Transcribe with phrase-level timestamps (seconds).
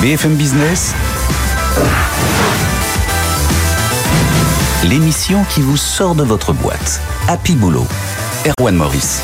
[0.00, 0.94] BFM Business,
[4.84, 7.00] l'émission qui vous sort de votre boîte.
[7.26, 7.86] Happy Boulot.
[8.60, 9.22] Erwan Maurice.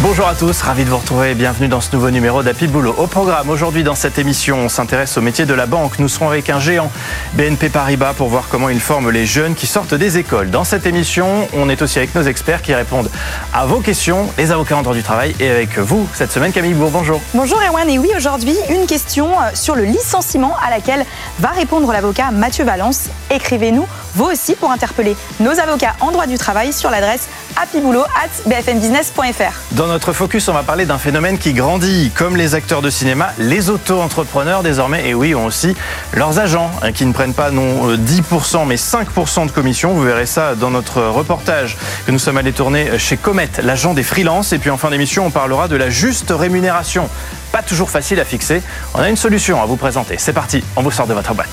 [0.00, 2.94] Bonjour à tous, ravi de vous retrouver et bienvenue dans ce nouveau numéro d'Happy Boulot.
[2.98, 5.98] Au programme, aujourd'hui dans cette émission, on s'intéresse au métier de la banque.
[5.98, 6.88] Nous serons avec un géant,
[7.32, 10.50] BNP Paribas, pour voir comment il forme les jeunes qui sortent des écoles.
[10.50, 13.10] Dans cette émission, on est aussi avec nos experts qui répondent
[13.52, 16.74] à vos questions, les avocats en droit du travail, et avec vous cette semaine, Camille
[16.74, 17.20] Bourg, bonjour.
[17.34, 21.04] Bonjour Erwan, et oui, aujourd'hui, une question euh, sur le licenciement à laquelle
[21.40, 23.08] va répondre l'avocat Mathieu Valence.
[23.32, 27.28] Écrivez-nous, vous aussi, pour interpeller nos avocats en droit du travail sur l'adresse
[27.60, 29.52] happyboulot.bfmbusiness.fr.
[29.72, 32.12] Dans notre focus, on va parler d'un phénomène qui grandit.
[32.14, 35.74] Comme les acteurs de cinéma, les auto-entrepreneurs désormais, et oui, ont aussi
[36.12, 39.92] leurs agents hein, qui ne prennent pas non 10% mais 5% de commission.
[39.92, 41.76] Vous verrez ça dans notre reportage
[42.06, 44.52] que nous sommes allés tourner chez Comet, l'agent des freelances.
[44.52, 47.08] Et puis en fin d'émission, on parlera de la juste rémunération.
[47.50, 48.62] Pas toujours facile à fixer.
[48.94, 50.16] On a une solution à vous présenter.
[50.18, 51.48] C'est parti, on vous sort de votre boîte.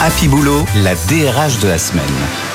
[0.00, 2.45] Happy Boulot, la DRH de la semaine.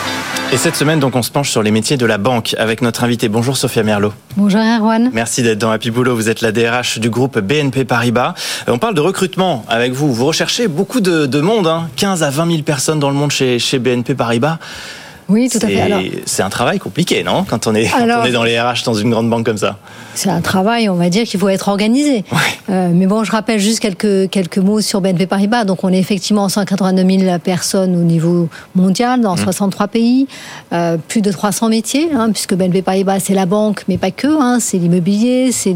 [0.53, 3.05] Et cette semaine, donc, on se penche sur les métiers de la banque avec notre
[3.05, 3.29] invité.
[3.29, 4.11] Bonjour Sophia Merlot.
[4.35, 5.09] Bonjour Erwan.
[5.13, 6.13] Merci d'être dans Happy Boulot.
[6.13, 8.33] Vous êtes la DRH du groupe BNP Paribas.
[8.67, 10.13] Euh, on parle de recrutement avec vous.
[10.13, 11.87] Vous recherchez beaucoup de, monde, hein.
[11.95, 14.57] 15 à 20 000 personnes dans le monde chez, chez BNP Paribas.
[15.29, 16.23] Oui, tout à fait.
[16.25, 19.09] C'est un travail compliqué, non quand on, est, on est dans les RH dans une
[19.11, 19.77] grande banque comme ça.
[20.13, 22.23] C'est un travail, on va dire, qu'il faut être organisé.
[22.69, 25.63] Euh, mais bon, je rappelle juste quelques, quelques mots sur BNP Paribas.
[25.63, 29.89] Donc, on est effectivement 182 000 personnes au niveau mondial, dans 63 mmh.
[29.89, 30.27] pays,
[30.73, 34.27] euh, plus de 300 métiers, hein, puisque BNP Paribas, c'est la banque, mais pas que.
[34.27, 35.75] Hein, c'est l'immobilier, c'est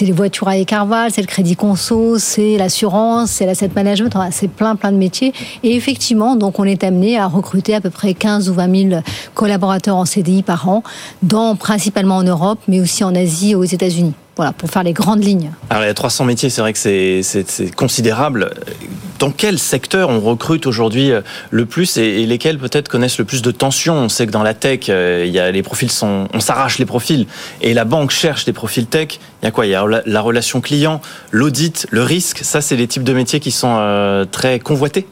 [0.00, 4.16] les voitures à Carval, c'est le crédit conso, c'est l'assurance, c'est l'asset management.
[4.30, 5.32] c'est plein, plein de métiers.
[5.62, 8.85] Et effectivement, donc, on est amené à recruter à peu près 15 ou 20 000
[9.34, 10.82] collaborateurs en CDI par an,
[11.22, 14.14] dans, principalement en Europe, mais aussi en Asie et aux États-Unis.
[14.36, 15.50] Voilà, pour faire les grandes lignes.
[15.70, 18.50] Alors, il y a 300 métiers, c'est vrai que c'est considérable.
[19.18, 23.40] Dans quel secteur on recrute aujourd'hui euh, le plus et, lesquels peut-être connaissent le plus
[23.40, 26.84] de tensions On sait que dans la tech, euh, les profils sont, on s'arrache les
[26.84, 27.26] profils
[27.62, 29.18] et la banque cherche des profils tech.
[29.42, 29.66] Il y a quoi?
[29.66, 32.40] Y a la relation client, l'audit, le risque.
[32.42, 35.06] Ça, c'est les types de métiers qui sont euh, très convoités.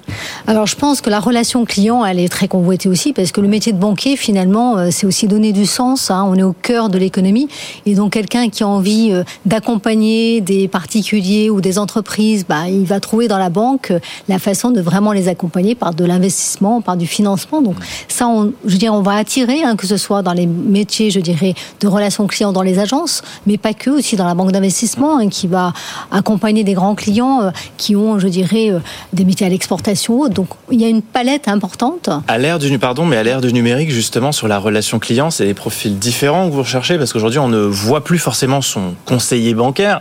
[0.47, 3.49] Alors, je pense que la relation client, elle est très convoitée aussi parce que le
[3.49, 6.11] métier de banquier, finalement, c'est aussi donner du sens.
[6.11, 6.25] Hein.
[6.29, 7.49] On est au cœur de l'économie
[7.87, 12.85] et donc quelqu'un qui a envie euh, d'accompagner des particuliers ou des entreprises, bah, il
[12.85, 13.99] va trouver dans la banque euh,
[14.29, 17.61] la façon de vraiment les accompagner par de l'investissement, par du financement.
[17.63, 17.77] Donc
[18.09, 21.21] ça, on, je dire, on va attirer, hein, que ce soit dans les métiers, je
[21.21, 25.19] dirais, de relations clients dans les agences, mais pas que, aussi dans la banque d'investissement,
[25.19, 25.73] hein, qui va
[26.11, 28.71] accompagner des grands clients euh, qui ont, je dirais,
[29.13, 30.29] des métiers à l'exportation.
[30.29, 32.11] Donc il y a une palette importante.
[32.29, 35.47] À l'ère du pardon, mais à l'ère du numérique, justement, sur la relation client, c'est
[35.47, 39.55] des profils différents que vous recherchez parce qu'aujourd'hui, on ne voit plus forcément son conseiller
[39.55, 40.01] bancaire.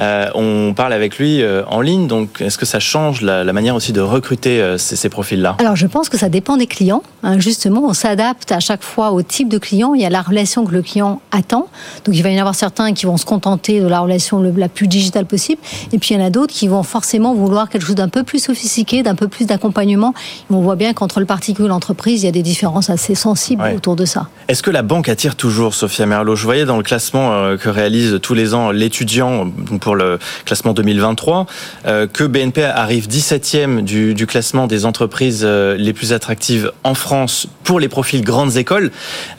[0.00, 3.74] Euh, on parle avec lui euh, en ligne, donc est-ce que ça change la, manière
[3.74, 5.56] aussi de recruter euh, ces, profils-là?
[5.58, 7.02] Alors je pense que ça dépend des clients.
[7.24, 7.38] Hein.
[7.40, 9.94] justement, on s'adapte à chaque fois au type de client.
[9.94, 11.66] Il y a la relation que le client attend.
[12.04, 14.68] Donc il va y en avoir certains qui vont se contenter de la relation la
[14.68, 15.60] plus digitale possible,
[15.92, 18.22] et puis il y en a d'autres qui vont forcément vouloir quelque chose d'un peu
[18.22, 20.14] plus sophistiqué, d'un peu plus d'accompagnement.
[20.50, 23.64] On voit bien qu'entre le particulier et l'entreprise, il y a des différences assez sensibles
[23.74, 24.28] autour de ça.
[24.46, 28.18] Est-ce que la banque attire toujours, Sophia Merlot Je voyais dans le classement que réalise
[28.22, 29.46] tous les ans l'étudiant
[29.88, 31.46] pour le classement 2023,
[31.86, 37.46] euh, que BNP arrive 17e du, classement des entreprises euh, les plus attractives en France
[37.64, 38.90] pour les profils grandes écoles.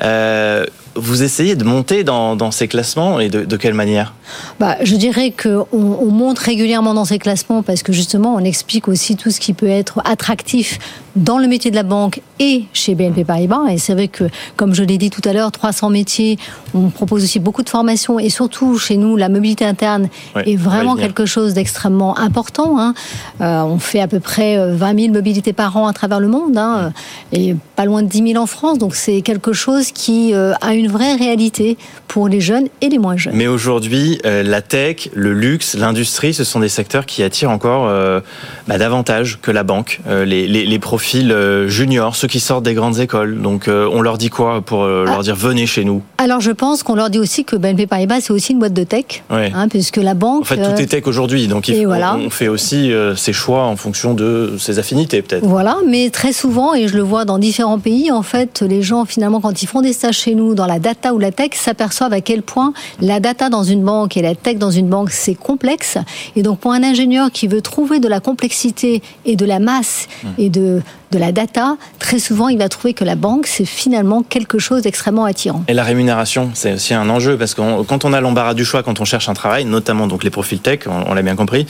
[0.02, 0.66] Euh,
[0.96, 4.16] vous essayez de monter dans, ces classements et de, quelle manière?
[4.60, 8.88] Bah, Je dirais qu'on on monte régulièrement dans ces classements parce que justement on explique
[8.88, 10.80] aussi tout ce qui peut être attractif
[11.16, 13.68] dans le métier de la banque et chez BNP Paribas.
[13.70, 14.26] Et c'est vrai que,
[14.56, 16.38] comme je l'ai dit tout à l'heure, 300 métiers,
[16.74, 20.10] on propose aussi beaucoup de formations et surtout chez nous, la mobilité interne
[20.46, 22.80] est vraiment quelque chose d'extrêmement important.
[22.80, 22.94] Hein.
[23.42, 26.28] Euh, on fait à peu près 20 euh, 000 mobilités par an à travers le
[26.28, 26.92] monde hein,
[27.32, 28.78] et pas loin de 10 000 en France.
[28.78, 31.78] Donc c'est quelque chose qui euh, a une vraie réalité
[32.10, 33.36] pour les jeunes et les moins jeunes.
[33.36, 37.88] Mais aujourd'hui, euh, la tech, le luxe, l'industrie, ce sont des secteurs qui attirent encore
[37.88, 38.20] euh,
[38.68, 40.02] bah, davantage que la banque.
[40.08, 43.42] Euh, les, les, les, profils juniors, ceux qui sortent des grandes écoles.
[43.42, 45.24] Donc on leur dit quoi pour leur ah.
[45.24, 46.02] dire venez chez nous?
[46.18, 48.84] Alors je pense qu'on leur dit aussi que BNP Paribas c'est aussi une boîte de
[48.84, 50.42] tech, hein, puisque la banque.
[50.42, 52.16] En fait tout est tech aujourd'hui, donc il faut, voilà.
[52.16, 55.46] on fait aussi ses choix en fonction de ses affinités peut-être.
[55.46, 59.06] Voilà, mais très souvent et je le vois dans différents pays, en fait les gens
[59.06, 62.14] finalement quand ils font des stages chez nous dans la data ou la tech s'aperçoivent
[62.14, 65.36] à quel point la data dans une banque et la tech dans une banque, c'est
[65.36, 65.98] complexe.
[66.36, 70.08] Et donc pour un ingénieur qui veut trouver de la complexité et de la masse
[70.24, 70.28] mmh.
[70.38, 70.82] et de
[71.12, 74.84] de la data, très souvent, il va trouver que la banque, c'est finalement quelque chose
[74.84, 75.64] d'extrêmement attirant.
[75.68, 78.84] Et la rémunération, c'est aussi un enjeu parce que quand on a l'embarras du choix,
[78.84, 81.66] quand on cherche un travail, notamment donc les profils tech, on, l'a bien compris,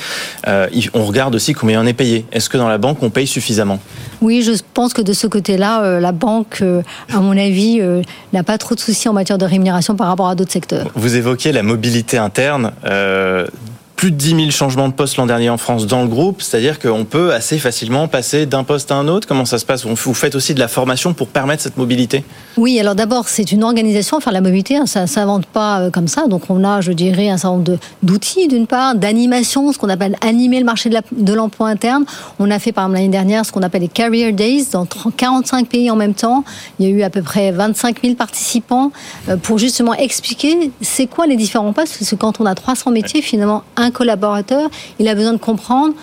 [0.48, 2.26] euh, on regarde aussi combien on est payé.
[2.32, 3.80] Est-ce que dans la banque, on paye suffisamment?
[4.22, 6.82] Oui, je pense que de ce côté-là, euh, la banque, euh,
[7.14, 7.82] à mon avis,
[8.34, 10.88] n'a pas trop de soucis en matière de rémunération par rapport à d'autres secteurs.
[10.96, 12.72] Vous évoquez la mobilité interne
[14.00, 16.80] plus de 10 000 changements de poste l'an dernier en France dans le groupe, c'est-à-dire
[16.80, 19.28] qu'on peut assez facilement passer d'un poste à un autre.
[19.28, 19.86] Comment ça se passe?
[19.86, 22.24] Vous faites aussi de la formation pour permettre cette mobilité?
[22.56, 25.90] Oui, alors d'abord, c'est une organisation, enfin la mobilité, hein, ça ne s'invente pas euh,
[25.90, 26.28] comme ça.
[26.28, 30.16] Donc on a, je dirais, un certain nombre d'outils, d'une part, d'animation, ce qu'on appelle
[30.22, 32.06] animer le marché de l'emploi interne.
[32.40, 35.68] On a fait, par exemple, l'année dernière, ce qu'on appelle les Career Days dans 45
[35.68, 36.46] pays en même temps.
[36.80, 38.94] Il y a eu à peu près 25 000 participants
[39.28, 42.92] euh, pour justement expliquer c'est quoi les différents postes, parce que quand on a 300
[42.92, 44.70] métiers, finalement, un collaborateur,
[45.00, 45.94] il a besoin de comprendre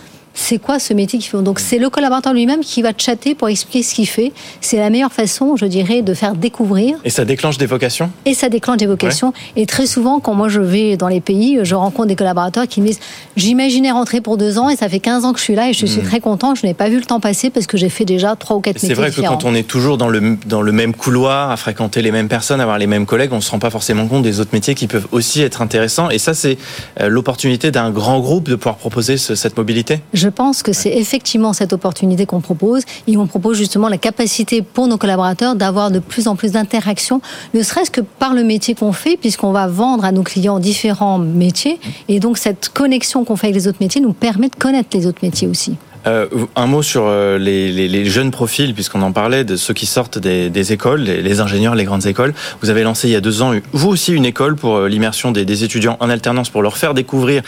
[0.46, 1.42] c'est quoi ce métier qu'il fait.
[1.42, 4.32] Donc c'est le collaborateur lui-même qui va chatter pour expliquer ce qu'il fait.
[4.60, 6.98] C'est la meilleure façon, je dirais, de faire découvrir.
[7.04, 8.10] Et ça déclenche des vocations?
[8.26, 9.32] Et ça déclenche des vocations.
[9.56, 12.80] Et très souvent, quand moi je vais dans les pays, je rencontre des collaborateurs qui
[12.80, 13.00] me disent
[13.36, 15.72] J'imaginais rentrer pour deux ans et ça fait 15 ans que je suis là et
[15.72, 16.06] je suis hmm.
[16.06, 16.54] très content.
[16.54, 18.76] Je n'ai pas vu le temps passer parce que j'ai fait déjà trois ou quatre
[18.76, 18.90] métiers.
[18.90, 22.02] C'est vrai que quand on est toujours dans le, dans le même couloir, à fréquenter
[22.02, 24.38] les mêmes personnes, avoir les mêmes collègues, on ne se rend pas forcément compte des
[24.38, 26.08] autres métiers qui peuvent aussi être intéressants.
[26.10, 26.56] Et ça, c'est
[27.00, 30.00] euh, l'opportunité d'un grand groupe de pouvoir proposer cette mobilité?
[30.14, 34.62] Je pense que c'est effectivement cette opportunité qu'on propose et on propose justement la capacité
[34.62, 37.20] pour nos collaborateurs d'avoir de plus en plus d'interactions,
[37.54, 41.18] ne serait-ce que par le métier qu'on fait, puisqu'on va vendre à nos clients différents
[41.18, 44.90] métiers et donc cette connexion qu'on fait avec les autres métiers nous permet de connaître
[44.92, 45.76] les autres métiers aussi.
[46.06, 50.18] Euh, un mot sur euh, les, jeunes profils, puisqu'on en parlait, de ceux qui sortent
[50.18, 52.34] des, écoles, les, ingénieurs, les grandes écoles.
[52.62, 55.32] Vous avez lancé il y a deux ans, vous aussi, une école pour euh, l'immersion
[55.32, 57.42] des, étudiants en alternance, pour leur faire découvrir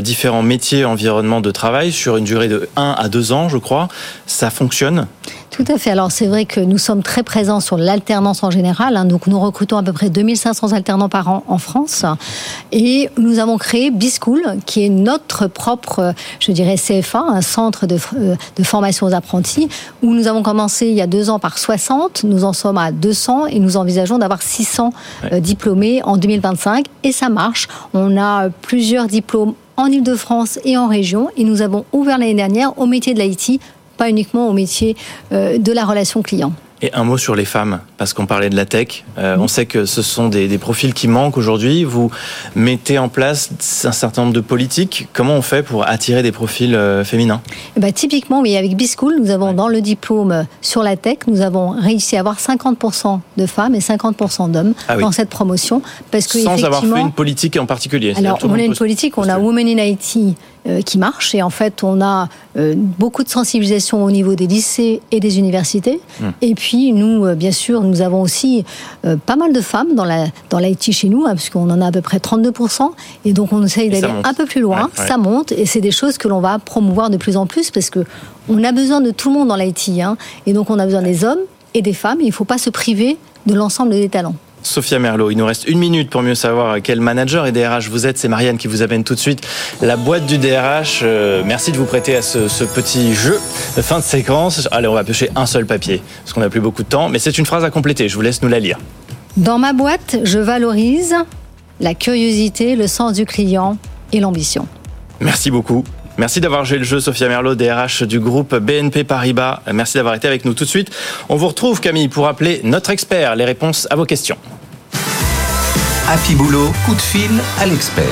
[0.00, 3.88] différents métiers, environnements de travail sur une durée de 1 à 2 ans, je crois.
[4.26, 5.06] Ça fonctionne?
[5.54, 5.90] Tout à fait.
[5.90, 8.96] Alors c'est vrai que nous sommes très présents sur l'alternance en général.
[8.96, 9.04] Hein.
[9.04, 12.04] donc nous recrutons à peu près 2500 alternants par an en France.
[12.72, 17.98] Et nous avons créé B-School, qui est notre propre, je dirais, CFA, un centre de,
[18.16, 19.68] euh, de, formation aux apprentis,
[20.02, 22.24] où nous avons commencé il y a deux ans par 60.
[22.24, 24.92] Nous en sommes à 200 et nous envisageons d'avoir 600
[25.32, 26.86] euh, diplômés en 2025.
[27.04, 27.68] Et ça marche.
[27.92, 31.28] On a plusieurs diplômes en Ile-de-France et en région.
[31.36, 33.60] Et nous avons ouvert l'année dernière au métier de l'IT
[33.96, 34.96] pas uniquement au métier
[35.32, 36.52] euh, de la relation client.
[36.82, 39.04] Et un mot sur les femmes, parce qu'on parlait de la tech.
[39.16, 41.84] Euh, on sait que ce sont des, profils qui manquent aujourd'hui.
[41.84, 42.10] Vous
[42.54, 43.50] mettez en place
[43.84, 45.08] un certain nombre de politiques.
[45.12, 47.40] Comment on fait pour attirer des profils euh, féminins?
[47.76, 51.70] Bah, Typiquement, oui, avec B-School, nous avons dans le diplôme sur la tech, nous avons
[51.70, 55.80] réussi à avoir 50% de femmes et 50% d'hommes ah dans cette promotion.
[56.10, 58.14] Parce que, Sans avoir fait une politique en particulier.
[58.16, 60.36] Alors, on a une politique, on a Women in IT
[60.66, 61.34] euh, qui marche.
[61.34, 65.38] Et en fait, on a euh, beaucoup de sensibilisation au niveau des lycées et des
[65.38, 66.00] universités.
[66.20, 66.30] Hmm.
[66.40, 68.64] Et puis, nous, euh, bien sûr, nous avons aussi
[69.26, 71.92] pas mal de femmes dans la dans l'IT chez nous, hein, puisqu'on en a à
[71.92, 72.90] peu près 32%.
[73.24, 74.90] Et donc, on essaye d'aller un peu plus loin.
[74.94, 75.52] Ça monte.
[75.52, 78.04] Et c'est des choses que l'on va promouvoir de plus en plus parce que
[78.48, 79.90] on a besoin de tout le monde dans l'IT.
[80.00, 80.16] Hein,
[80.46, 81.40] et donc, on a besoin des hommes
[81.74, 82.20] et des femmes.
[82.20, 84.36] il ne faut pas se priver de l'ensemble des talents.
[84.64, 88.06] Sophia Merlot, il nous reste une minute pour mieux savoir quel manager et DRH vous
[88.06, 88.18] êtes.
[88.18, 89.46] C'est Marianne qui vous amène tout de suite
[89.82, 91.00] la boîte du DRH.
[91.02, 93.38] Euh, merci de vous prêter à ce, petit jeu
[93.76, 94.68] de fin de séquence.
[94.72, 97.18] Allez, on va piocher un seul papier parce qu'on n'a plus beaucoup de temps, mais
[97.18, 98.08] c'est une phrase à compléter.
[98.08, 98.78] Je vous laisse nous la lire.
[99.36, 101.14] Dans ma boîte, je valorise
[101.80, 103.76] la curiosité, le sens du client
[104.12, 104.66] et l'ambition.
[105.20, 105.84] Merci beaucoup.
[106.16, 109.60] Merci d'avoir joué le jeu, Sophia Merlot, DRH du groupe BNP Paribas.
[109.72, 110.90] Merci d'avoir été avec nous tout de suite.
[111.28, 114.36] On vous retrouve, Camille, pour appeler notre expert les réponses à vos questions.
[116.08, 117.30] Happy Boulot, coup de fil
[117.60, 118.04] à l'expert.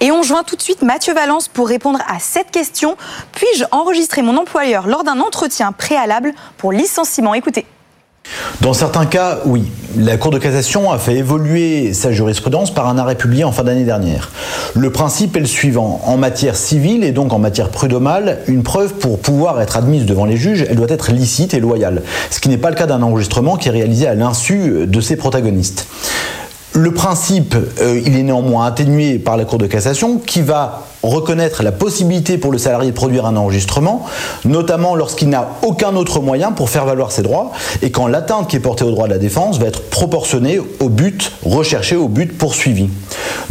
[0.00, 2.96] Et on joint tout de suite Mathieu Valence pour répondre à cette question.
[3.32, 7.34] Puis-je enregistrer mon employeur lors d'un entretien préalable pour licenciement?
[7.34, 7.66] Écoutez.
[8.60, 9.70] Dans certains cas, oui.
[9.98, 13.64] La Cour de cassation a fait évoluer sa jurisprudence par un arrêt publié en fin
[13.64, 14.30] d'année dernière.
[14.74, 16.00] Le principe est le suivant.
[16.04, 20.24] En matière civile et donc en matière prud'homale, une preuve pour pouvoir être admise devant
[20.24, 22.02] les juges, elle doit être licite et loyale.
[22.30, 25.16] Ce qui n'est pas le cas d'un enregistrement qui est réalisé à l'insu de ses
[25.16, 25.86] protagonistes.
[26.72, 31.62] Le principe, euh, il est néanmoins atténué par la Cour de cassation qui va reconnaître
[31.62, 34.04] la possibilité pour le salarié de produire un enregistrement,
[34.44, 38.56] notamment lorsqu'il n'a aucun autre moyen pour faire valoir ses droits et quand l'atteinte qui
[38.56, 42.36] est portée aux droits de la défense va être proportionnée au but recherché, au but
[42.36, 42.88] poursuivi.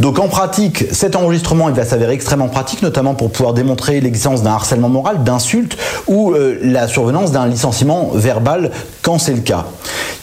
[0.00, 4.42] Donc en pratique, cet enregistrement il va s'avérer extrêmement pratique, notamment pour pouvoir démontrer l'existence
[4.42, 8.70] d'un harcèlement moral, d'insultes ou euh, la survenance d'un licenciement verbal
[9.02, 9.64] quand c'est le cas.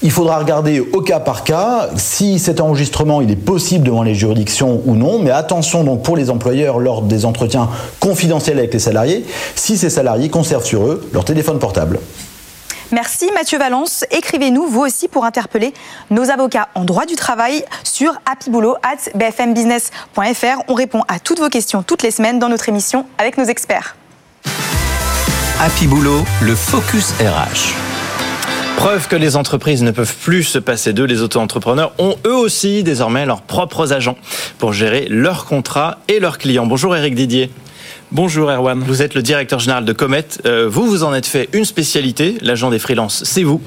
[0.01, 4.15] Il faudra regarder au cas par cas si cet enregistrement il est possible devant les
[4.15, 8.79] juridictions ou non, mais attention donc pour les employeurs lors des entretiens confidentiels avec les
[8.79, 9.25] salariés,
[9.55, 11.99] si ces salariés conservent sur eux leur téléphone portable.
[12.91, 14.05] Merci Mathieu Valence.
[14.11, 15.73] Écrivez-nous vous aussi pour interpeller
[16.11, 20.61] nos avocats en droit du travail sur happyboulot@bfmbusiness.fr.
[20.67, 23.95] On répond à toutes vos questions toutes les semaines dans notre émission avec nos experts.
[25.59, 27.92] Happy Boulot, le focus RH.
[28.83, 32.83] Preuve que les entreprises ne peuvent plus se passer d'eux, les auto-entrepreneurs ont eux aussi
[32.83, 34.17] désormais leurs propres agents
[34.59, 36.65] pour gérer leurs contrats et leurs clients.
[36.65, 37.49] Bonjour Eric Didier.
[38.11, 38.83] Bonjour Erwan.
[38.85, 40.25] Vous êtes le directeur général de Comet.
[40.45, 42.35] Euh, vous, vous en êtes fait une spécialité.
[42.41, 43.61] L'agent des freelances, c'est vous.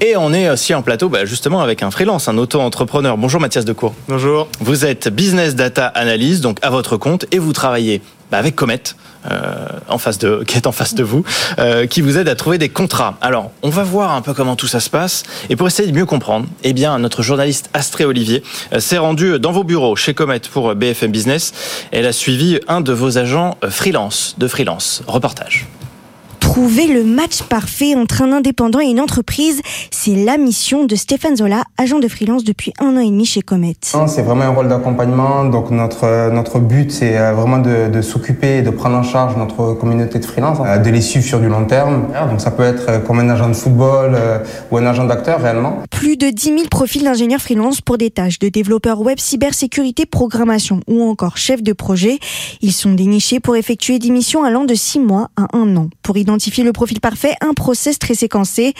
[0.00, 3.18] Et on est aussi en plateau bah, justement avec un freelance, un auto-entrepreneur.
[3.18, 3.92] Bonjour Mathias Decour.
[4.08, 4.48] Bonjour.
[4.60, 8.00] Vous êtes Business Data Analyst, donc à votre compte, et vous travaillez
[8.34, 8.82] bah, avec Comet.
[9.30, 11.24] Euh, en face de, qui est en face de vous,
[11.58, 13.16] euh, qui vous aide à trouver des contrats.
[13.22, 15.22] Alors, on va voir un peu comment tout ça se passe.
[15.48, 18.42] Et pour essayer de mieux comprendre, eh bien, notre journaliste Astrée Olivier
[18.74, 21.54] euh, s'est rendue dans vos bureaux chez Comet pour BFM Business.
[21.90, 25.02] Elle a suivi un de vos agents freelance, de freelance.
[25.06, 25.66] Reportage.
[26.54, 31.36] Trouver le match parfait entre un indépendant et une entreprise, c'est la mission de Stéphane
[31.36, 33.74] Zola, agent de freelance depuis un an et demi chez Comet.
[33.82, 35.46] C'est vraiment un rôle d'accompagnement.
[35.46, 39.36] Donc notre notre but, c'est euh, vraiment de, de s'occuper et de prendre en charge
[39.36, 42.06] notre communauté de freelance, euh, de les suivre sur du long terme.
[42.30, 44.16] Donc ça peut être euh, comme un agent de football
[44.70, 45.82] ou un agent d'acteur réellement.
[45.90, 50.78] Plus de 10 000 profils d'ingénieurs freelance pour des tâches de développeurs web, cybersécurité, programmation
[50.86, 52.20] ou encore chef de projet.
[52.60, 55.88] Ils sont dénichés pour effectuer des missions allant de 6 mois à 1 an.
[56.04, 58.74] Pour identifier le profil parfait, un process très séquencé.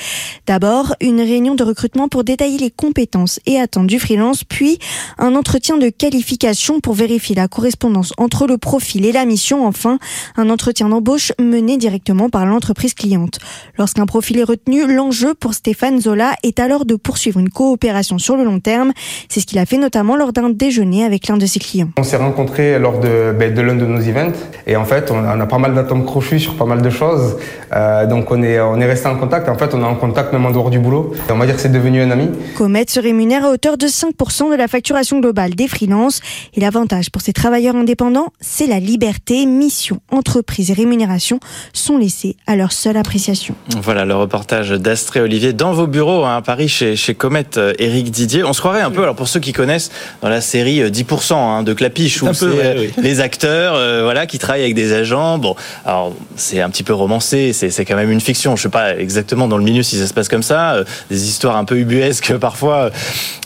[0.46, 4.78] D'abord, une réunion de recrutement pour détailler les compétences et attentes du freelance, puis
[5.18, 9.66] un entretien de qualification pour vérifier la correspondance entre le profil et la mission.
[9.66, 9.98] Enfin,
[10.36, 13.38] un entretien d'embauche mené directement par l'entreprise cliente.
[13.78, 18.36] Lorsqu'un profil est retenu, l'enjeu pour Stéphane Zola est alors de poursuivre une coopération sur
[18.36, 18.92] le long terme.
[19.28, 21.88] C'est ce qu'il a fait notamment lors d'un déjeuner avec l'un de ses clients.
[21.98, 25.24] On s'est rencontrés lors de, ben, de l'un de nos events et en fait, on
[25.40, 27.36] a pas mal d'atomes crochus sur pas mal de choses.
[27.72, 29.48] Euh, donc on est, on est resté en contact.
[29.48, 31.14] En fait, on est en contact même en dehors du boulot.
[31.30, 32.30] On va dire que c'est devenu un ami.
[32.56, 36.20] Comet se rémunère à hauteur de 5% de la facturation globale des freelances.
[36.54, 39.46] Et l'avantage pour ces travailleurs indépendants, c'est la liberté.
[39.46, 41.40] Mission, entreprise et rémunération
[41.72, 43.54] sont laissés à leur seule appréciation.
[43.82, 47.44] Voilà le reportage d'Astré Olivier dans vos bureaux hein, à Paris chez, chez Comet,
[47.78, 48.44] Eric euh, Didier.
[48.44, 49.90] On se croirait un peu, alors pour ceux qui connaissent,
[50.22, 54.62] dans la série 10% euh, hein, de Clapiche, où c'est les acteurs voilà, qui travaillent
[54.62, 55.38] avec des agents.
[55.38, 58.56] Bon, alors c'est un petit peu romancé c'est quand même une fiction.
[58.56, 60.74] Je sais pas exactement dans le milieu si ça se passe comme ça.
[60.74, 62.90] Euh, des histoires un peu ubuesques parfois,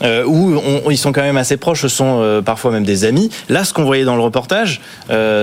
[0.02, 3.30] euh, où ils sont quand même assez proches, ce sont euh, parfois même des amis.
[3.48, 4.80] Là, ce qu'on voyait dans le reportage,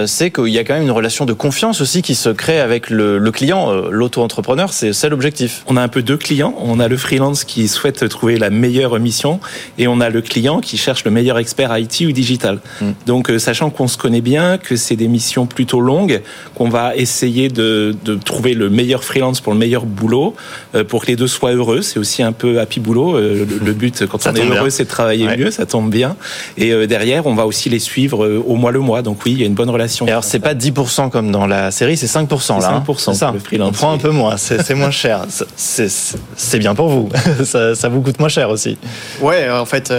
[0.05, 2.89] c'est qu'il y a quand même une relation de confiance aussi qui se crée avec
[2.89, 4.71] le, client, l'auto-entrepreneur.
[4.71, 5.63] C'est ça l'objectif.
[5.67, 6.53] On a un peu deux clients.
[6.59, 9.39] On a le freelance qui souhaite trouver la meilleure mission
[9.77, 12.59] et on a le client qui cherche le meilleur expert IT ou digital.
[12.81, 12.91] Hmm.
[13.05, 16.21] Donc, sachant qu'on se connaît bien, que c'est des missions plutôt longues,
[16.55, 20.35] qu'on va essayer de, de trouver le meilleur freelance pour le meilleur boulot,
[20.75, 21.81] euh, pour que les deux soient heureux.
[21.81, 23.15] C'est aussi un peu happy boulot.
[23.15, 25.51] Euh, le, but, quand on est heureux, c'est de travailler mieux.
[25.51, 26.15] Ça tombe bien.
[26.57, 29.01] Et euh, derrière, on va aussi les suivre au mois le mois.
[29.01, 30.07] Donc oui, il y a une bonne relation.
[30.07, 32.83] Et alors, c'est pas 10% comme dans la série, c'est 5% là.
[32.87, 33.13] 5% hein.
[33.13, 33.31] ça.
[33.31, 33.69] le freelance.
[33.69, 34.37] On prend un peu moins.
[34.37, 35.25] C'est moins cher.
[35.55, 37.09] C'est bien pour vous.
[37.43, 38.77] ça, ça, vous coûte moins cher aussi.
[39.21, 39.93] Ouais, en fait,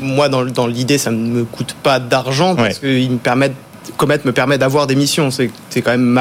[0.00, 3.54] moi, dans, dans l'idée, ça ne me coûte pas d'argent parce qu'ils me permettent
[3.96, 5.30] Comet me permet d'avoir des missions.
[5.30, 5.50] C'est
[5.82, 6.20] quand même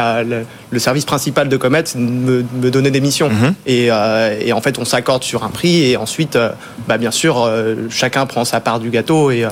[0.72, 3.30] le, service principal de Comet, c'est de me, donner des missions.
[3.30, 3.54] Mhm.
[3.70, 6.50] Euh, et, en fait, on s'accorde sur un prix et ensuite, euh,
[6.88, 9.46] bah, bien sûr, euh, chacun prend sa part du gâteau et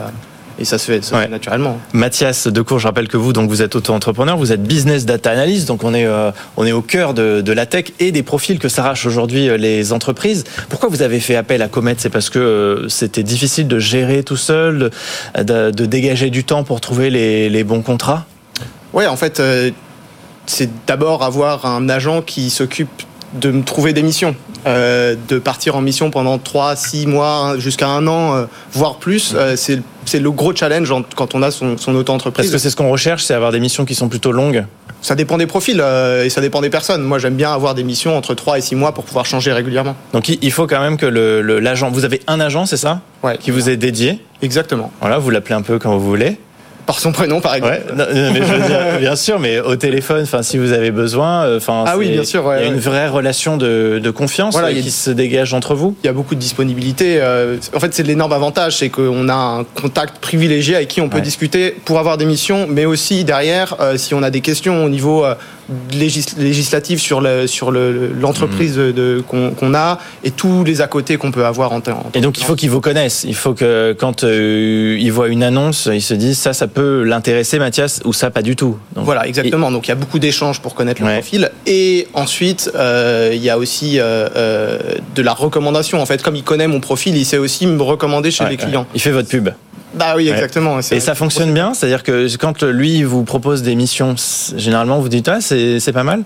[0.60, 1.80] et ça se fait, naturellement.
[1.94, 5.68] Mathias Decour, je rappelle que vous, donc vous êtes auto-entrepreneur, vous êtes business data analyst,
[5.68, 8.60] donc on est, euh, on est au cœur de, de, la tech et des profils
[8.60, 10.44] que s'arrachent aujourd'hui euh, les entreprises.
[10.68, 11.96] Pourquoi vous avez fait appel à Comet?
[11.98, 14.92] C'est parce que euh, c'était difficile de gérer tout seul,
[15.38, 18.26] de, de, dégager du temps pour trouver les, les bons contrats?
[18.92, 19.42] Oui, en fait,
[20.46, 22.90] c'est d'abord avoir un agent qui s'occupe
[23.34, 24.36] de me trouver des missions.
[24.68, 29.34] Euh, de partir en mission pendant 3, 6 mois, jusqu'à un an, euh, voire plus,
[29.36, 32.46] euh, c'est le gros challenge quand on a son, son auto-entreprise.
[32.46, 34.66] Est-ce que c'est ce qu'on recherche, c'est avoir des missions qui sont plutôt longues?
[35.02, 35.82] Ça dépend des profils
[36.26, 37.04] et ça dépend des personnes.
[37.04, 39.96] Moi, j'aime bien avoir des missions entre 3 et 6 mois pour pouvoir changer régulièrement.
[40.12, 41.90] Donc, il faut quand même que l'agent.
[41.90, 43.00] vous avez un agent, c'est ça?
[43.24, 43.38] Ouais.
[43.38, 44.20] Qui vous est dédié?
[44.42, 44.92] Exactement.
[45.00, 46.38] Voilà, vous l'appelez un peu quand vous voulez
[46.90, 47.84] par son prénom, par exemple.
[49.00, 52.24] bien sûr, mais au téléphone, enfin, si vous avez besoin, euh, enfin, ah oui, bien
[52.24, 55.96] sûr, il y a une vraie relation de, confiance euh, qui se dégage entre vous.
[56.04, 57.20] Il y a beaucoup de disponibilité.
[57.22, 61.10] Euh, en fait, c'est l'énorme avantage, c'est qu'on a un contact privilégié avec qui on
[61.10, 64.90] peut discuter pour avoir des missions, mais aussi derrière, si on a des questions au
[64.90, 65.26] niveau
[65.92, 71.32] législative sur le, sur l'entreprise le, de, qu'on a et tous les à côté qu'on
[71.32, 72.04] peut avoir en, temps.
[72.14, 73.26] Et donc il faut qu'ils vous connaissent.
[73.28, 77.04] Il faut que quand euh, ils voient une annonce, ils se disent ça, ça peut
[77.04, 78.78] l'intéresser, Mathias, ou ça pas du tout.
[78.96, 79.72] voilà, exactement.
[79.72, 81.52] Donc il y a beaucoup d'échanges pour connaître le profil.
[81.66, 84.78] Et ensuite, euh, il y a aussi euh,
[85.16, 86.02] de la recommandation.
[86.02, 88.86] En fait, comme il connaît mon profil, il sait aussi me recommander chez les clients.
[88.94, 89.50] Il fait votre pub.
[90.00, 90.80] Bah oui, exactement.
[90.80, 94.16] Et ça fonctionne bien C'est-à-dire que quand lui vous propose des missions,
[94.56, 96.24] généralement vous dites ah c'est pas mal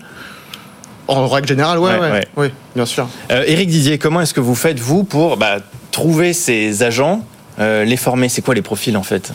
[1.08, 3.06] en règle générale, ouais, ouais, oui, bien sûr.
[3.30, 5.56] Euh, Éric Didier, comment est-ce que vous faites, vous, pour bah,
[5.90, 7.26] trouver ces agents,
[7.58, 8.28] euh, les former?
[8.28, 9.32] C'est quoi les profils, en fait?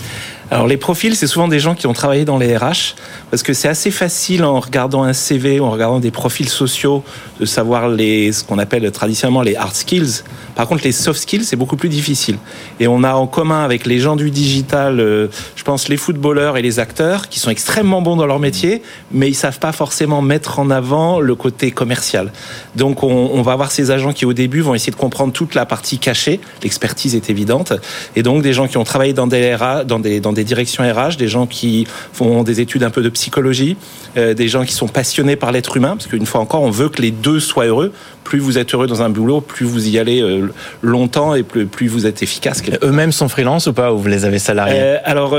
[0.51, 2.95] Alors les profils, c'est souvent des gens qui ont travaillé dans les RH,
[3.29, 7.03] parce que c'est assez facile en regardant un CV, en regardant des profils sociaux,
[7.39, 10.23] de savoir les, ce qu'on appelle traditionnellement les hard skills.
[10.55, 12.37] Par contre, les soft skills, c'est beaucoup plus difficile.
[12.79, 16.57] Et on a en commun avec les gens du digital, euh, je pense, les footballeurs
[16.57, 18.81] et les acteurs, qui sont extrêmement bons dans leur métier,
[19.11, 22.31] mais ils savent pas forcément mettre en avant le côté commercial.
[22.75, 25.65] Donc on, va avoir ces agents qui au début vont essayer de comprendre toute la
[25.65, 27.73] partie cachée, l'expertise est évidente,
[28.15, 30.83] et donc des gens qui ont travaillé dans des, RH, dans des, dans des directions
[30.83, 33.75] RH, des gens qui font des études un peu de psychologie,
[34.17, 36.89] euh, des gens qui sont passionnés par l'être humain, parce qu'une fois encore, on veut
[36.89, 37.91] que les deux soient heureux.
[38.23, 41.65] Plus vous êtes heureux dans un boulot, plus vous y allez euh, longtemps et plus,
[41.65, 42.61] plus vous êtes efficace.
[42.83, 45.35] Eux-mêmes sont freelance ou pas Ou vous les avez salariés euh, Alors,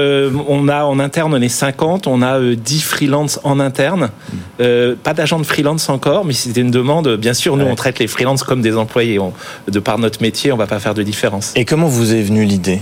[0.49, 4.11] on a en interne, on est 50, on a 10 freelances en interne.
[4.59, 7.17] pas d'agent de freelance encore, mais c'était une demande.
[7.17, 9.19] Bien sûr, nous, on traite les freelances comme des employés.
[9.69, 11.53] de par notre métier, on va pas faire de différence.
[11.57, 12.81] Et comment vous est venue l'idée?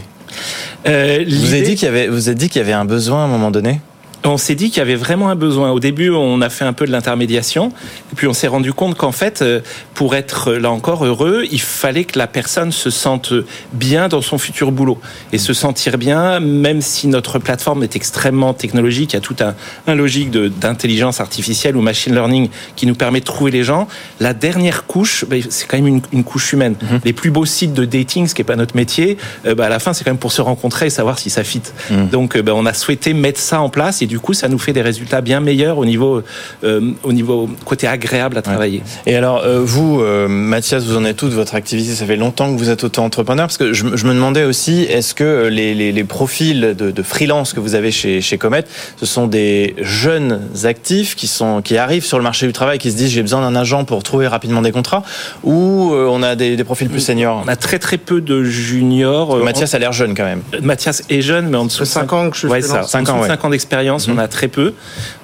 [0.86, 3.22] Euh, vous avez dit qu'il y avait, vous avez dit qu'il y avait un besoin
[3.22, 3.80] à un moment donné?
[4.24, 5.70] On s'est dit qu'il y avait vraiment un besoin.
[5.70, 7.68] Au début, on a fait un peu de l'intermédiation,
[8.12, 9.60] et puis on s'est rendu compte qu'en fait, euh,
[9.94, 13.32] pour être là encore heureux, il fallait que la personne se sente
[13.72, 14.98] bien dans son futur boulot
[15.32, 19.36] et se sentir bien, même si notre plateforme est extrêmement technologique, il y a tout
[19.40, 19.54] un,
[19.86, 23.88] un logique d'intelligence artificielle ou machine learning qui nous permet de trouver les gens.
[24.20, 26.74] La dernière couche, ben, c'est quand même une, une couche humaine.
[26.80, 27.00] Mhm.
[27.04, 29.68] Les plus beaux sites de dating, ce qui est pas notre métier, euh, ben, à
[29.68, 31.62] la fin, c'est quand même pour se rencontrer et savoir si ça fit.
[31.90, 32.08] Mhm.
[32.08, 34.58] Donc, euh, ben, on a souhaité mettre ça en place et du coup, ça nous
[34.58, 36.22] fait des résultats bien meilleurs au niveau,
[36.64, 38.82] euh, au niveau côté agréable à travailler.
[39.06, 41.94] Et alors, euh, vous, euh, Mathias, vous en êtes tout de votre activité?
[41.94, 43.46] Ça fait longtemps que vous êtes auto-entrepreneur.
[43.46, 47.60] Parce que je, me demandais aussi, est-ce que les, les, profils de, de, freelance que
[47.60, 48.64] vous avez chez, chez Comet,
[48.96, 52.90] ce sont des jeunes actifs qui, sont, qui arrivent sur le marché du travail, qui
[52.90, 55.04] se disent j'ai besoin d'un agent pour trouver rapidement des contrats,
[55.44, 57.42] ou on a des, des, profils plus seniors?
[57.44, 59.36] On a très très peu de juniors.
[59.44, 60.42] Mathias a l'air jeune quand même.
[60.62, 63.22] Mathias est jeune, mais en dessous de 5 ans que je ouais, ça, 5 ans,
[63.26, 64.18] 5 ans d'expérience on mhm.
[64.20, 64.74] a très peu,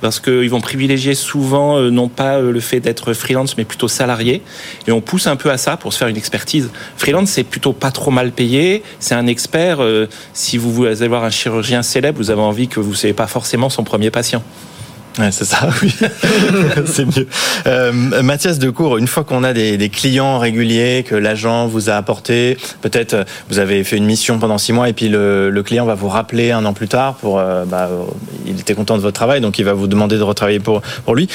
[0.00, 3.88] parce qu'ils vont privilégier souvent euh, non pas euh, le fait d'être freelance, mais plutôt
[3.88, 4.42] salarié.
[4.86, 6.70] Et on pousse un peu à ça pour se faire une expertise.
[6.96, 8.82] Freelance, c'est plutôt pas trop mal payé.
[8.98, 9.80] C'est un expert.
[9.80, 13.12] Euh, si vous allez voir un chirurgien célèbre, vous avez envie que vous ne savez
[13.12, 14.42] pas forcément son premier patient.
[15.18, 15.94] Ouais, c'est ça, oui.
[16.86, 17.28] c'est mieux.
[17.66, 21.94] Euh, Mathias Decour, une fois qu'on a des, des, clients réguliers, que l'agent vous a
[21.94, 25.62] apporté, peut-être euh, vous avez fait une mission pendant six mois et puis le, le
[25.62, 27.88] client va vous rappeler un an plus tard pour, euh, bah,
[28.44, 31.14] il était content de votre travail, donc il va vous demander de retravailler pour, pour
[31.14, 31.28] lui.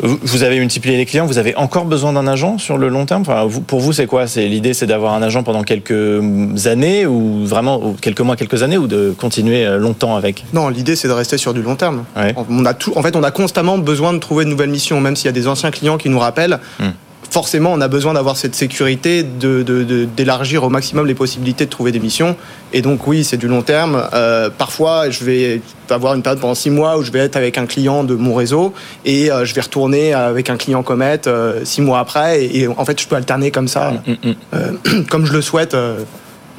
[0.00, 3.22] Vous avez multiplié les clients, vous avez encore besoin d'un agent sur le long terme?
[3.22, 4.26] Enfin, Pour vous, c'est quoi?
[4.26, 6.22] C'est L'idée, c'est d'avoir un agent pendant quelques
[6.66, 10.44] années ou vraiment quelques mois, quelques années ou de continuer euh, longtemps avec?
[10.52, 12.04] Non, l'idée, c'est de rester sur du long terme.
[12.48, 15.16] On a tout, en fait, on a constamment besoin de trouver de nouvelles missions, même
[15.16, 16.58] s'il y a des anciens clients qui nous rappellent.
[16.78, 16.90] Hmm
[17.30, 21.92] forcément, on a besoin d'avoir cette sécurité, d'élargir de, au maximum les possibilités de trouver
[21.92, 22.36] des missions.
[22.72, 24.02] Et donc, oui, c'est du long terme.
[24.12, 25.60] Euh, parfois, je vais
[25.90, 28.34] avoir une période pendant six mois où je vais être avec un client de mon
[28.34, 32.44] réseau et euh, je vais retourner avec un client Comet euh, six mois après.
[32.44, 34.58] Et, en fait, je peux alterner comme ça, mm, mm,
[34.92, 35.04] mm.
[35.10, 35.76] comme je le souhaite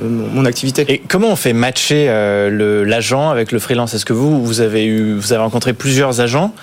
[0.01, 0.85] mon activité.
[0.87, 2.07] Et comment on fait matcher
[2.85, 3.93] l'agent avec le freelance?
[3.93, 6.53] Est-ce que vous, vous avez, eu, vous avez rencontré plusieurs agents?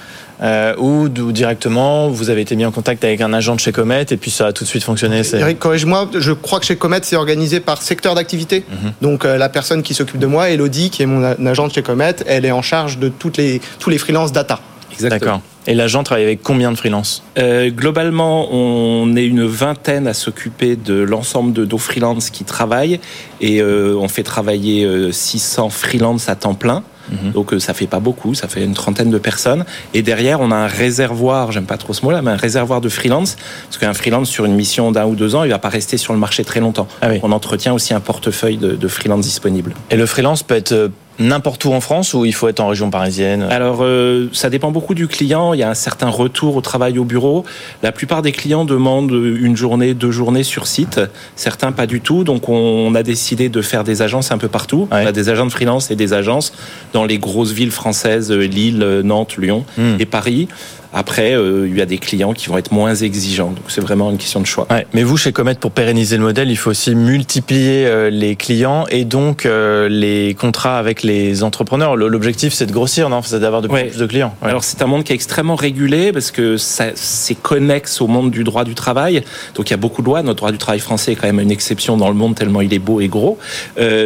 [0.42, 4.07] Euh, ou, directement vous avez été mis en contact avec un agent de chez Comet
[4.11, 7.01] et puis ça a tout de suite fonctionné Eric, corrige-moi, je crois que chez Comet
[7.03, 8.64] c'est organisé par secteur d'activité.
[8.68, 8.92] Mhm.
[9.03, 11.83] Donc euh, la personne qui s'occupe de moi, Elodie, qui est mon agent de chez
[11.83, 14.61] Comet, elle est en charge de toutes les, tous les freelances data.
[15.01, 15.40] D'accord.
[15.66, 17.22] Et l'agent travaille avec combien de freelances?
[17.38, 23.01] Euh, Globalement, on est une vingtaine à s'occuper de l'ensemble de nos freelances qui travaillent
[23.42, 26.83] et euh, on fait travailler 600 freelances à temps plein.
[27.22, 27.33] Mhm.
[27.33, 29.64] Donc euh, ça fait pas beaucoup, ça fait une trentaine de personnes.
[29.94, 32.88] Et derrière, on a un réservoir, j'aime pas trop ce mot-là, mais un réservoir de
[32.88, 33.37] freelance.
[33.64, 36.12] Parce qu'un freelance sur une mission d'un ou deux ans, il va pas rester sur
[36.12, 36.88] le marché très longtemps.
[37.02, 39.74] Ah on entretient aussi un portefeuille de, de freelance disponible.
[39.90, 42.68] Et le freelance peut être euh, n'importe où en France ou il faut être en
[42.68, 43.42] région parisienne?
[43.50, 45.55] Alors, euh, ça dépend beaucoup du client.
[45.55, 47.44] Il y a un certain retour au travail au bureau.
[47.83, 51.00] La plupart des clients demandent une journée, deux journées sur site.
[51.37, 52.24] Certains pas du tout.
[52.24, 54.88] Donc, on a décidé de faire des agences un peu partout.
[54.90, 56.52] On a des agents de freelance et des agences
[56.92, 59.96] dans les grosses villes françaises, Lille, Nantes, Lyon hmm.
[59.98, 60.48] et Paris.
[60.92, 63.51] Après, euh, il y a des clients qui vont être moins exigeants.
[63.51, 64.66] Donc c'est vraiment une question de choix.
[64.70, 68.37] Ouais, mais vous, chez Comet, pour pérenniser le modèle, il faut aussi multiplier euh, les
[68.37, 71.96] clients et donc euh, les contrats avec les entrepreneurs.
[71.96, 73.22] L'objectif, c'est de grossir, non?
[73.22, 73.85] C'est d'avoir de plus, Ouais.
[73.85, 74.35] en plus de clients.
[74.42, 74.49] Ouais.
[74.51, 78.44] Alors c'est un monde qui est extrêmement régulé parce que c'est connexe au monde du
[78.44, 79.22] droit du travail.
[79.55, 80.22] Donc il y a beaucoup de lois.
[80.22, 82.72] Notre droit du travail français est quand même une exception dans le monde tellement il
[82.72, 83.38] est beau et gros.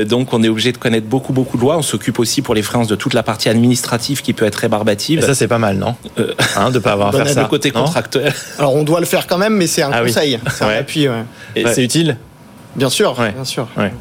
[0.09, 1.77] Donc on est obligé de connaître beaucoup beaucoup de lois.
[1.79, 5.19] On s'occupe aussi pour les freelances de toute la partie administrative qui peut être rébarbative.
[5.21, 5.95] Et ça, c'est pas mal, non?
[6.57, 7.45] Hein, De pas avoir à faire le ça.
[7.45, 8.33] côté non contractuel.
[8.59, 10.09] Alors on doit le faire quand même, mais c'est un Ah oui.
[10.09, 10.77] conseil, c'est Ouais.
[10.77, 11.09] un appui.
[11.09, 11.15] ouais.
[11.57, 11.75] Et Ouais.
[11.75, 12.17] c'est utile
[12.77, 13.33] Bien sûr, Ouais.
[13.33, 13.67] bien sûr.
[13.77, 13.93] Ouais.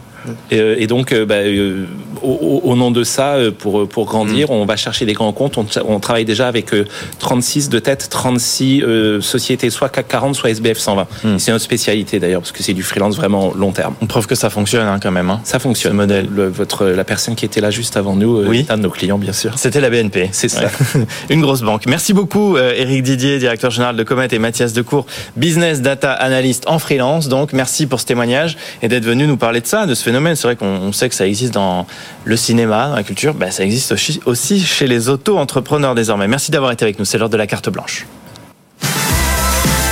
[0.52, 1.86] Et, euh, et donc, euh, bah, euh,
[2.24, 5.58] au, au- nom de ça, euh, pour, pour grandir, on va chercher des grands comptes.
[5.58, 6.86] On, on travaille déjà avec euh,
[7.20, 11.08] 36 de tête, 36 euh, sociétés, soit CAC 40, soit SBF 120.
[11.24, 11.36] Mm.
[11.36, 13.94] Et C'est notre spécialité d'ailleurs, parce que c'est du freelance vraiment long terme.
[14.02, 15.30] On prouve que ça fonctionne hein, quand même.
[15.30, 15.42] hein.
[15.44, 15.92] Ça fonctionne.
[15.92, 16.28] Ce modèle.
[16.32, 18.66] Le- votre, la personne qui était là juste avant nous, euh, Oui.
[18.70, 19.58] un de nos clients, bien sûr.
[19.58, 20.30] C'était la BNP.
[20.32, 20.62] C'est ça.
[20.96, 21.06] Ouais.
[21.30, 21.86] Une grosse banque.
[21.88, 25.06] Merci beaucoup, euh, Éric Didier, directeur général de Comet, et Mathias Decourt,
[25.36, 27.28] business data analyst en freelance.
[27.28, 30.36] Donc, merci pour ce témoignage et d'être venu nous parler de ça, de ce phénomène.
[30.36, 31.86] C'est vrai qu'on on sait que ça existe dans
[32.26, 33.34] le cinéma, dans la culture.
[33.34, 36.28] Ben, ça existe aussi- aussi chez les auto-entrepreneurs désormais.
[36.28, 37.06] Merci d'avoir été avec nous.
[37.06, 38.06] C'est l'heure de la carte blanche.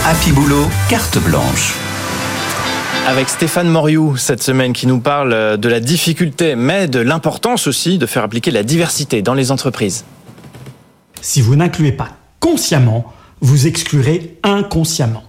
[0.05, 1.73] Happy Boulot, carte blanche.
[3.07, 7.67] Avec Stéphane Moriou cette semaine qui nous parle euh, de la difficulté, mais de l'importance
[7.67, 10.03] aussi de faire appliquer la diversité dans les entreprises.
[11.21, 15.23] Si vous n'incluez pas consciemment, vous exclurez inconsciemment.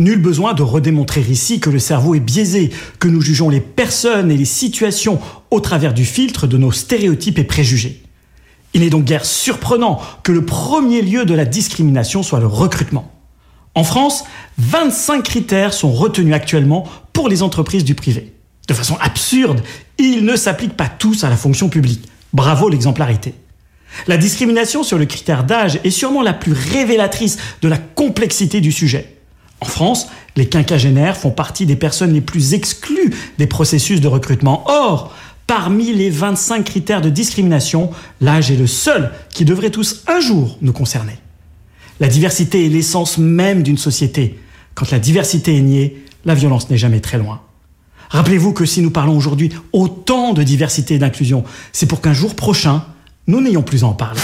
[0.00, 4.30] Nul besoin de redémontrer ici que le cerveau est biaisé, que nous jugeons les personnes
[4.30, 8.02] et les situations au travers du filtre de nos stéréotypes et préjugés.
[8.72, 13.12] Il n'est donc guère surprenant que le premier lieu de la discrimination soit le recrutement.
[13.74, 14.24] En France,
[14.56, 18.32] 25 critères sont retenus actuellement pour les entreprises du privé.
[18.68, 19.60] De façon absurde,
[19.98, 22.08] ils ne s'appliquent pas tous à la fonction publique.
[22.32, 23.34] Bravo l'exemplarité.
[24.06, 28.72] La discrimination sur le critère d'âge est sûrement la plus révélatrice de la complexité du
[28.72, 29.19] sujet.
[29.60, 34.64] En France, les quinquagénaires font partie des personnes les plus exclues des processus de recrutement.
[34.66, 35.14] Or,
[35.46, 40.56] parmi les 25 critères de discrimination, l'âge est le seul qui devrait tous un jour
[40.62, 41.18] nous concerner.
[41.98, 44.38] La diversité est l'essence même d'une société.
[44.74, 47.42] Quand la diversité est niée, la violence n'est jamais très loin.
[48.08, 52.34] Rappelez-vous que si nous parlons aujourd'hui autant de diversité et d'inclusion, c'est pour qu'un jour
[52.34, 52.84] prochain,
[53.26, 54.20] nous n'ayons plus à en parler.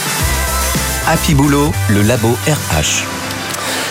[1.07, 3.16] Happy Boulot, le labo RH.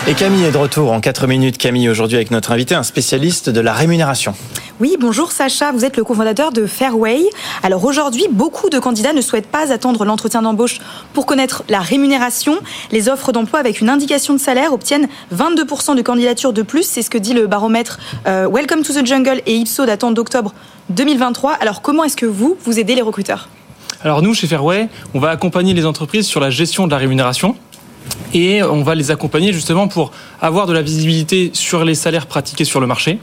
[0.08, 1.58] Et Camille est de retour en 4 minutes.
[1.58, 4.36] Camille, aujourd'hui avec notre invité, un spécialiste de la rémunération.
[4.80, 7.24] Oui, bonjour Sacha, vous êtes le cofondateur de Fairway.
[7.64, 10.78] Alors aujourd'hui, beaucoup de candidats ne souhaitent pas attendre l'entretien d'embauche
[11.14, 12.60] pour connaître la rémunération.
[12.92, 16.84] Les offres d'emploi avec une indication de salaire obtiennent 22% de candidatures de plus.
[16.84, 20.54] C'est ce que dit le baromètre euh, Welcome to the Jungle et Ipso datant d'octobre
[20.90, 21.54] 2023.
[21.54, 23.50] Alors comment est-ce que vous, vous aidez les recruteurs?
[24.04, 27.56] Alors nous, chez Fairway, on va accompagner les entreprises sur la gestion de la rémunération.
[28.36, 32.66] Et on va les accompagner justement pour avoir de la visibilité sur les salaires pratiqués
[32.66, 33.20] sur le marché,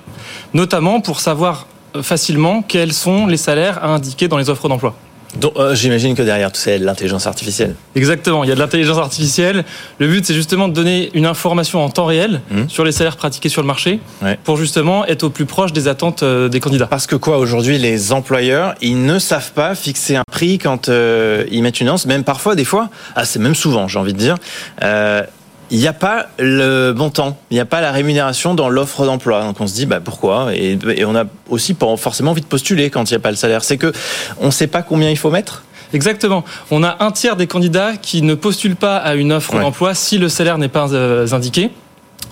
[0.55, 4.97] notamment pour savoir euh, facilement quels sont les salaires à indiquer dans les offres d'emploi.
[5.37, 7.75] Donc, euh, j'imagine que derrière tout ça, il y a de l'intelligence artificielle.
[7.95, 9.65] Exactement, il y a de l'intelligence artificielle.
[9.99, 12.69] Le but, c'est justement de donner une information en temps réel Mhm.
[12.69, 14.39] sur les salaires pratiqués sur le marché Ouais.
[14.45, 16.87] pour justement être au plus proche des attentes euh, des candidats.
[16.87, 21.45] Parce que quoi, aujourd'hui, les employeurs, ils ne savent pas fixer un prix quand euh,
[21.51, 24.19] ils mettent une annonce, même parfois, des fois, ah, c'est même souvent, j'ai envie de
[24.19, 24.37] dire,
[24.83, 25.23] euh,
[25.73, 29.05] il n'y a pas le bon temps, il n'y a pas la rémunération dans l'offre
[29.07, 29.43] d'emploi.
[29.43, 30.55] Donc on se dit, bah, pourquoi?
[30.55, 33.31] Et, et on a aussi pas forcément envie de postuler quand il n'y a pas
[33.31, 33.65] le salaire.
[33.65, 33.91] C'est que
[34.39, 35.65] on ne sait pas combien il faut mettre?
[35.95, 36.45] Exactement.
[36.71, 39.61] On a un tiers des candidats qui ne postulent pas à une offre Ouais.
[39.63, 41.71] d'emploi si le salaire n'est pas euh, indiqué.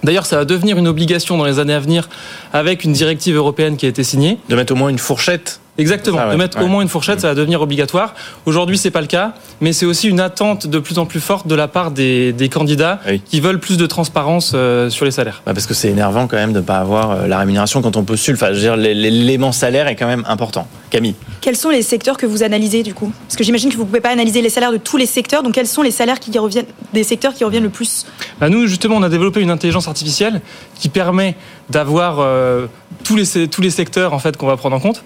[0.02, 2.08] D'ailleurs, ça va devenir une obligation dans les années à venir
[2.54, 4.38] avec une directive européenne qui a été signée.
[4.48, 5.60] de mettre au moins une fourchette.
[5.80, 6.18] Exactement.
[6.18, 6.32] Ça, ouais.
[6.32, 6.64] De mettre Ouais.
[6.64, 8.14] au moins une fourchette, ça va devenir obligatoire.
[8.46, 11.46] Aujourd'hui, c'est pas le cas, mais c'est aussi une attente de plus en plus forte
[11.46, 13.20] de la part des, des candidats Oui.
[13.24, 15.42] qui veulent plus de transparence euh, sur les salaires.
[15.46, 17.96] Bah, parce que c'est énervant quand même de ne pas avoir euh, la rémunération quand
[17.96, 18.34] on postule.
[18.34, 20.66] Enfin, je veux dire, l'é- l'élément salaire est quand même important.
[20.90, 23.12] Camille Quels sont les secteurs que vous analysez du coup?
[23.26, 25.42] Parce que j'imagine que vous ne pouvez pas analyser les salaires de tous les secteurs,
[25.42, 28.06] donc quels sont les salaires qui reviennent, des secteurs qui reviennent le plus?
[28.40, 30.40] Bah, nous, justement, on a développé une intelligence artificielle
[30.78, 31.36] qui permet
[31.68, 32.66] d'avoir euh,
[33.04, 35.04] tous, les, tous les secteurs en fait, qu'on va prendre en compte.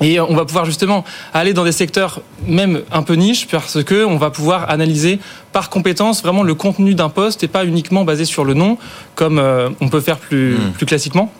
[0.00, 4.04] Et on va pouvoir justement aller dans des secteurs même un peu niche parce que
[4.04, 5.18] on va pouvoir analyser
[5.52, 8.78] par compétence vraiment le contenu d'un poste et pas uniquement basé sur le nom
[9.16, 10.72] comme euh, on peut faire plus, Mm.
[10.76, 11.32] plus classiquement.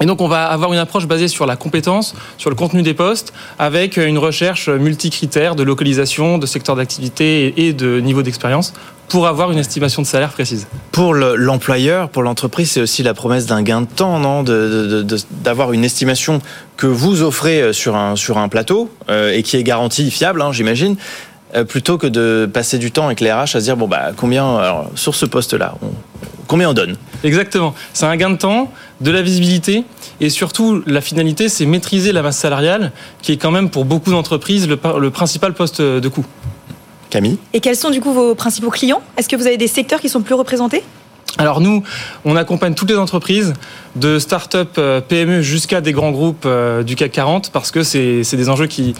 [0.00, 2.94] Et donc on va avoir une approche basée sur la compétence, sur le contenu des
[2.94, 8.72] postes, avec une recherche multicritère de localisation, de secteur d'activité et de niveau d'expérience
[9.08, 10.66] pour avoir une estimation de salaire précise.
[10.92, 14.44] Pour le- l'employeur, pour l'entreprise, c'est aussi la promesse d'un gain de temps, non?
[15.42, 16.40] D'avoir une estimation
[16.76, 20.42] que vous offrez euh, sur un, sur un plateau euh, et qui est garantie, fiable,
[20.42, 20.96] hein, j'imagine.
[21.54, 24.10] Euh, plutôt que de passer du temps avec les RH à se dire bon bah
[24.16, 25.90] combien alors, sur ce poste-là, on-
[26.46, 27.74] combien on donne Exactement.
[27.92, 29.84] C'est un gain de temps, de la visibilité
[30.20, 34.10] et surtout la finalité, c'est maîtriser la masse salariale qui est quand même pour beaucoup
[34.10, 36.24] d'entreprises le, le principal poste de coût.
[37.10, 39.00] Camille Et quels sont du coup vos principaux clients?
[39.16, 40.82] Est-ce que vous avez des secteurs qui sont plus représentés?
[41.38, 41.82] Alors nous,
[42.24, 43.52] on accompagne toutes les entreprises,
[43.96, 48.24] de start-up euh, PME jusqu'à des grands groupes euh, du CAC 40, parce que c'est
[48.24, 48.94] c'est des enjeux qui,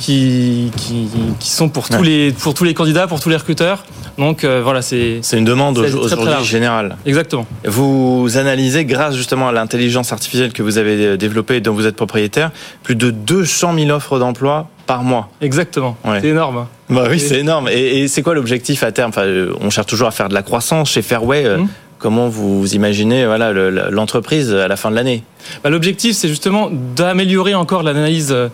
[0.00, 1.08] qui, qui,
[1.38, 3.84] qui sont pour tous, les, pour tous les candidats, pour tous les recruteurs.
[4.18, 5.18] Donc euh, voilà, c'est...
[5.22, 6.96] C'est une demande aujourd'hui générale.
[7.06, 7.46] Exactement.
[7.64, 11.86] Vous analysez, grâce justement à l'intelligence artificielle que vous avez euh, développée et dont vous
[11.86, 12.50] êtes propriétaire,
[12.82, 15.28] plus de 200 000 offres d'emploi par mois.
[15.40, 15.96] Exactement.
[16.04, 16.18] Ouais.
[16.20, 16.66] C'est énorme.
[16.88, 17.68] Bah oui, c'est énorme.
[17.70, 19.10] Et, et c'est quoi l'objectif à terme?
[19.10, 21.44] Enfin, euh, On cherche toujours à faire de la croissance chez Fairway.
[21.56, 21.68] Mhm.
[22.00, 25.22] Comment vous imaginez voilà, le- le- l'entreprise à la fin de l'année
[25.62, 28.48] Bah, L'objectif, c'est justement d'améliorer encore l'analyse euh,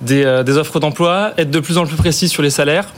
[0.00, 2.88] des, euh, des offres d'emploi, être de plus en plus précis sur les salaires,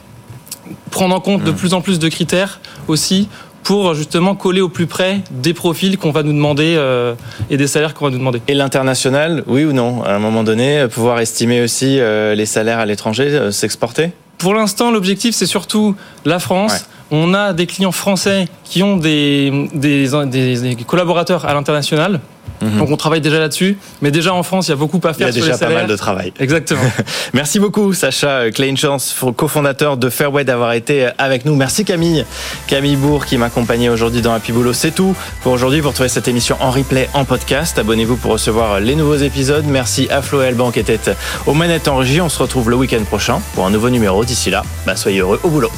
[0.90, 3.28] prendre en compte de plus en plus de critères aussi
[3.62, 7.12] pour justement coller au plus près des profils qu'on va nous demander euh,
[7.50, 8.40] et des salaires qu'on va nous demander.
[8.48, 12.78] Et l'international, oui ou non À un moment donné, pouvoir estimer aussi euh, les salaires
[12.78, 14.12] à l'étranger, euh, s'exporter?
[14.38, 16.72] Pour l'instant, l'objectif, c'est surtout la France.
[16.72, 16.78] Ouais.
[17.11, 22.20] On a des clients français qui ont des, des, des- des collaborateurs à l'international.
[22.62, 22.79] Mhm.
[22.79, 23.79] Donc on travaille déjà là-dessus.
[24.03, 25.57] Mais déjà en France, il y a beaucoup à Il y faire a sur déjà
[25.57, 26.33] pas mal de travail.
[26.38, 26.83] Exactement.
[27.33, 31.57] Merci beaucoup Sacha Kleinchance, cofondateur de Fairway d'avoir été avec nous.
[31.57, 32.27] Merci Camille,
[32.66, 34.75] Camille Bourg qui m'accompagnait aujourd'hui dans Happy Boulot.
[34.75, 35.81] C'est tout pour aujourd'hui.
[35.81, 37.79] Vous retrouvez cette émission en replay en podcast.
[37.79, 39.64] Abonnez-vous pour recevoir les nouveaux épisodes.
[39.66, 41.01] Merci à Flo et Alban qui étaient
[41.46, 42.20] aux manettes en régie.
[42.20, 44.23] On se retrouve le week-end prochain pour un nouveau numéro.
[44.25, 45.70] D'ici là, bah, soyez heureux au boulot.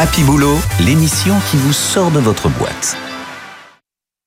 [0.00, 2.96] Happy Boulot, l'émission qui vous sort de votre boîte.